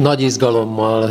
[0.00, 1.10] Nagy izgalommal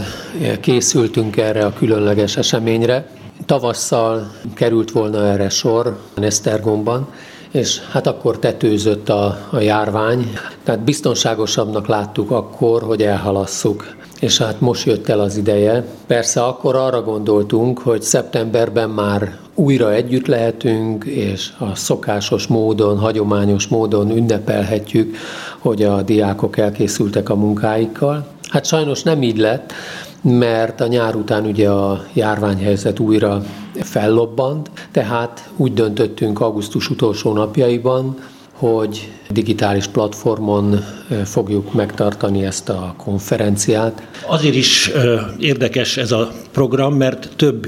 [0.61, 3.09] készültünk erre a különleges eseményre.
[3.45, 7.07] Tavasszal került volna erre sor Esztergomban,
[7.51, 10.33] és hát akkor tetőzött a, a járvány,
[10.63, 15.85] tehát biztonságosabbnak láttuk akkor, hogy elhalasszuk és hát most jött el az ideje.
[16.07, 23.67] Persze akkor arra gondoltunk, hogy szeptemberben már újra együtt lehetünk, és a szokásos módon, hagyományos
[23.67, 25.15] módon ünnepelhetjük,
[25.59, 28.27] hogy a diákok elkészültek a munkáikkal.
[28.49, 29.73] Hát sajnos nem így lett,
[30.21, 33.43] mert a nyár után ugye a járványhelyzet újra
[33.81, 38.17] fellobbant, tehát úgy döntöttünk augusztus utolsó napjaiban,
[38.53, 40.83] hogy digitális platformon
[41.25, 44.07] fogjuk megtartani ezt a konferenciát.
[44.27, 44.91] Azért is
[45.39, 47.67] érdekes ez a program, mert több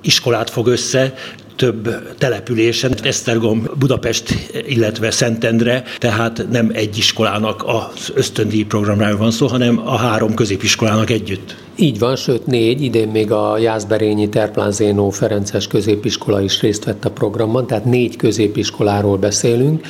[0.00, 1.14] iskolát fog össze,
[1.56, 4.34] több településen, Esztergom, Budapest,
[4.66, 11.10] illetve Szentendre, tehát nem egy iskolának az ösztöndíj programráról van szó, hanem a három középiskolának
[11.10, 11.56] együtt.
[11.76, 17.04] Így van, sőt négy, idén még a Jászberényi Terplán Zénó Ferences középiskola is részt vett
[17.04, 19.86] a programban, tehát négy középiskoláról beszélünk.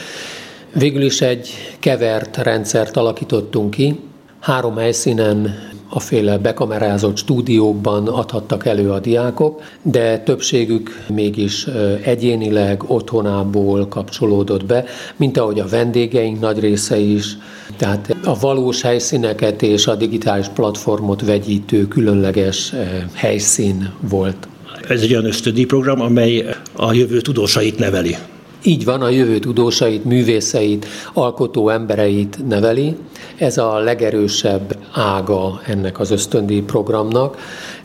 [0.75, 3.99] Végül is egy kevert rendszert alakítottunk ki,
[4.41, 11.67] három helyszínen a féle bekamerázott stúdiókban adhattak elő a diákok, de többségük mégis
[12.03, 14.85] egyénileg otthonából kapcsolódott be,
[15.17, 17.37] mint ahogy a vendégeink nagy része is,
[17.77, 22.75] tehát a valós helyszíneket és a digitális platformot vegyítő különleges
[23.13, 24.49] helyszín volt.
[24.89, 26.47] Ez egy olyan ösztödi program, amely
[26.77, 28.17] a jövő tudósait neveli.
[28.65, 32.97] Így van, a jövő tudósait, művészeit, alkotó embereit neveli.
[33.37, 37.37] Ez a legerősebb ága ennek az ösztöndi programnak.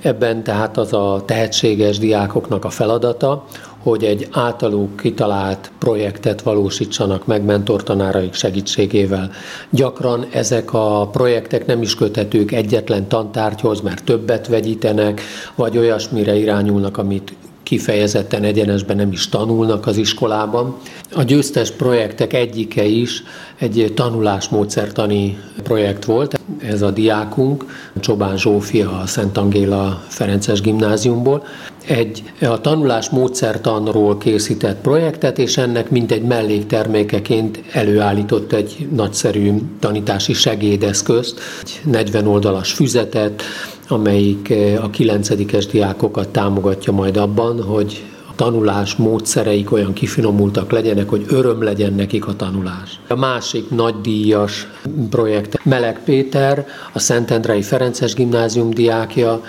[0.01, 3.45] Ebben tehát az a tehetséges diákoknak a feladata,
[3.83, 9.31] hogy egy általuk kitalált projektet valósítsanak meg mentortanáraik segítségével.
[9.69, 15.21] Gyakran ezek a projektek nem is köthetők egyetlen tantárgyhoz, mert többet vegyítenek,
[15.55, 17.35] vagy olyasmire irányulnak, amit
[17.67, 20.75] kifejezetten egyenesben nem is tanulnak az iskolában.
[21.13, 23.23] A győztes projektek egyike is
[23.57, 26.39] egy tanulásmódszertani projekt volt.
[26.61, 27.65] Ez a diákunk,
[27.99, 31.43] Csobán Zsófia a Szent Angéla Ferences gimnáziumból,
[31.87, 40.33] egy a tanulás módszertanról készített projektet, és ennek mint egy melléktermékeként előállított egy nagyszerű tanítási
[40.33, 43.43] segédeszközt, egy 40 oldalas füzetet,
[43.87, 45.29] amelyik eh, a 9
[45.71, 52.27] diákokat támogatja majd abban, hogy a tanulás módszereik olyan kifinomultak legyenek, hogy öröm legyen nekik
[52.27, 52.99] a tanulás.
[53.07, 54.67] A másik nagydíjas
[55.09, 59.41] projekt Meleg Péter, a Szentendrei Ferences Gimnázium diákja,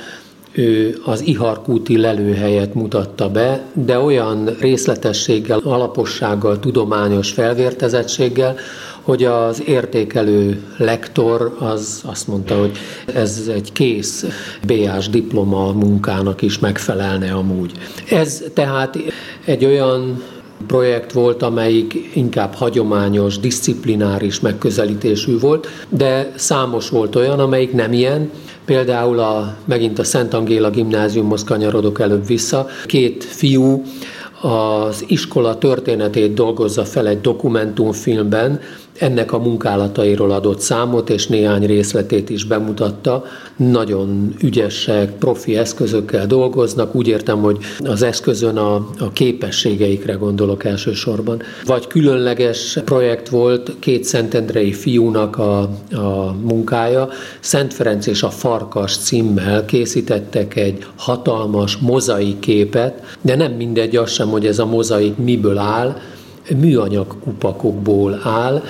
[0.53, 8.56] ő az Iharkúti lelőhelyet mutatta be, de olyan részletességgel, alapossággal, tudományos felvértezettséggel,
[9.08, 12.78] hogy az értékelő lektor az azt mondta, hogy
[13.14, 14.24] ez egy kész
[14.66, 17.72] BA-s diploma munkának is megfelelne amúgy.
[18.10, 18.98] Ez tehát
[19.44, 20.22] egy olyan
[20.66, 28.30] projekt volt, amelyik inkább hagyományos, disziplináris megközelítésű volt, de számos volt olyan, amelyik nem ilyen,
[28.64, 32.66] Például a, megint a Szent Angéla gimnáziumhoz kanyarodok előbb vissza.
[32.86, 33.82] Két fiú
[34.40, 38.60] az iskola történetét dolgozza fel egy dokumentumfilmben,
[38.98, 43.25] ennek a munkálatairól adott számot, és néhány részletét is bemutatta.
[43.56, 51.42] Nagyon ügyesek, profi eszközökkel dolgoznak, úgy értem, hogy az eszközön a, a képességeikre gondolok elsősorban.
[51.64, 55.60] Vagy különleges projekt volt két szentendrei fiúnak a,
[55.91, 57.08] a munkája,
[57.41, 64.10] Szent Ferenc és a Farkas címmel készítettek egy hatalmas mozaik képet, de nem mindegy az
[64.10, 65.97] sem, hogy ez a mozaik miből áll,
[66.56, 68.62] műanyag kupakokból áll,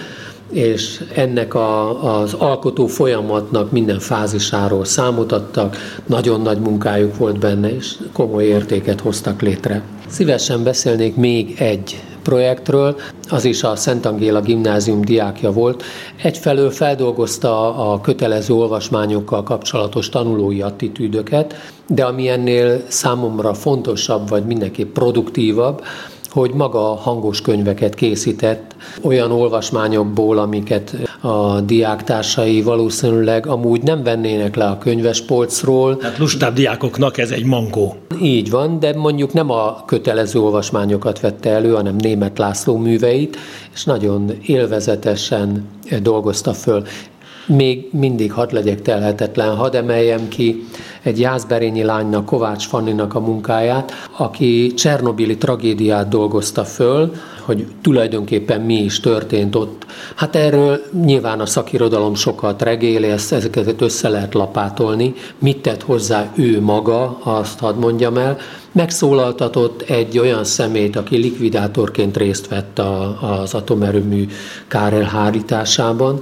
[0.53, 7.75] és ennek a, az alkotó folyamatnak minden fázisáról számot adtak, nagyon nagy munkájuk volt benne,
[7.75, 9.83] és komoly értéket hoztak létre.
[10.07, 12.97] Szívesen beszélnék még egy projektről,
[13.29, 15.83] az is a Szent Angéla gimnázium diákja volt.
[16.23, 21.55] Egyfelől feldolgozta a kötelező olvasmányokkal kapcsolatos tanulói attitűdöket,
[21.87, 25.83] de ami ennél számomra fontosabb, vagy mindenképp produktívabb,
[26.31, 34.65] hogy maga hangos könyveket készített olyan olvasmányokból, amiket a diáktársai valószínűleg amúgy nem vennének le
[34.65, 35.97] a könyvespolcról.
[35.97, 37.97] Tehát lustább diákoknak ez egy mangó.
[38.23, 43.37] Így van, de mondjuk nem a kötelező olvasmányokat vette elő, hanem német László műveit,
[43.75, 45.69] és nagyon élvezetesen
[46.03, 46.85] dolgozta föl
[47.49, 50.65] még mindig hadd legyek telhetetlen, hadd emeljem ki
[51.03, 57.13] egy jászberényi lánynak, Kovács Fanninak a munkáját, aki Csernobili tragédiát dolgozta föl,
[57.43, 59.87] hogy tulajdonképpen mi is történt ott.
[60.15, 65.15] Hát erről nyilván a szakirodalom sokat regéli, ezt, ezeket össze lehet lapátolni.
[65.39, 68.37] Mit tett hozzá ő maga, azt hadd mondjam el.
[68.73, 74.29] Megszólaltatott egy olyan szemét, aki likvidátorként részt vett a, az atomerőmű
[74.69, 76.21] kárelhárításában,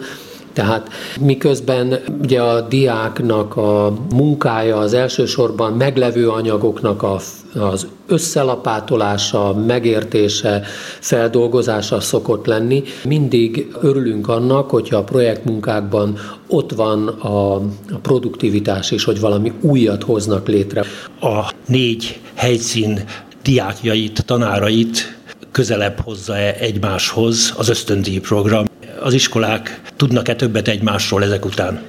[0.56, 0.88] tehát
[1.20, 7.20] miközben ugye a diáknak a munkája az elsősorban meglevő anyagoknak a,
[7.54, 10.62] az összelapátolása, megértése,
[11.00, 12.82] feldolgozása szokott lenni.
[13.04, 16.18] Mindig örülünk annak, hogyha a projektmunkákban
[16.48, 17.62] ott van a, a
[18.02, 20.84] produktivitás is, hogy valami újat hoznak létre.
[21.20, 23.04] A négy helyszín
[23.42, 25.18] diákjait, tanárait
[25.50, 28.64] közelebb hozza-e egymáshoz az ösztöndíj program?
[29.06, 31.82] Az iskolák tudnak-e többet egymásról ezek után?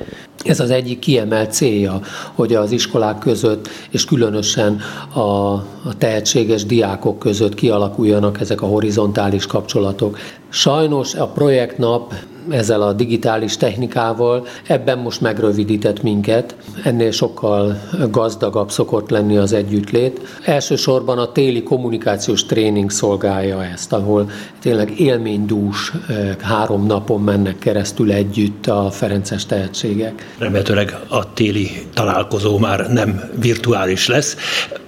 [0.44, 2.00] Ez az egyik kiemelt célja,
[2.34, 4.82] hogy az iskolák között, és különösen
[5.14, 10.18] a, a tehetséges diákok között kialakuljanak ezek a horizontális kapcsolatok.
[10.50, 12.14] Sajnos a projektnap
[12.50, 20.22] ezzel a digitális technikával ebben most megrövidített minket, ennél sokkal gazdagabb szokott lenni az együttlét.
[20.44, 24.30] Elsősorban a téli kommunikációs tréning szolgálja ezt, ahol
[24.60, 25.94] tényleg élménydús
[26.42, 30.36] három napon mennek keresztül együtt a Ferences tehetségek.
[30.38, 34.38] Remélhetőleg a téli találkozó már nem virtuális lesz.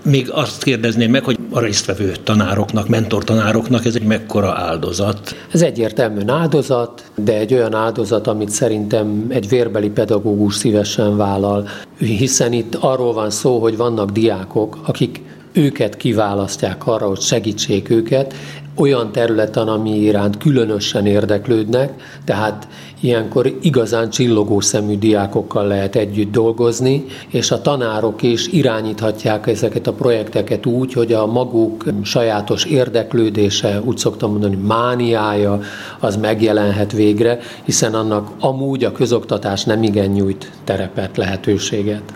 [0.04, 5.36] Még azt kérdezném meg, hogy a résztvevő tanároknak, mentortanároknak ez egy mekkora áldozat?
[5.52, 11.68] Ez egyértelműen áldozat, de egy olyan áldozat, amit szerintem egy vérbeli pedagógus szívesen vállal,
[11.98, 18.34] hiszen itt arról van szó, hogy vannak diákok, akik őket kiválasztják arra, hogy segítsék őket,
[18.80, 21.94] olyan területen, ami iránt különösen érdeklődnek,
[22.26, 22.68] tehát
[23.00, 29.94] ilyenkor igazán csillogó szemű diákokkal lehet együtt dolgozni, és a tanárok is irányíthatják ezeket a
[29.94, 35.60] projekteket úgy, hogy a maguk sajátos érdeklődése, úgy szoktam mondani, mániája,
[36.00, 42.14] az megjelenhet végre, hiszen annak amúgy a közoktatás nem igen nyújt terepet, lehetőséget.